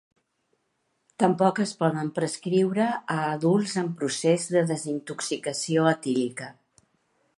[1.23, 6.53] Tampoc es poden prescriure a adults en procés de desintoxicació etílica.